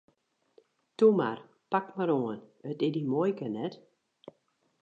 Toe 0.97 1.09
mar, 1.19 1.37
pak 1.71 1.87
mar 1.97 2.11
oan, 2.19 2.39
it 2.71 2.79
is 2.85 2.91
dyn 2.93 3.11
muoike 3.11 3.47
net! 3.55 3.73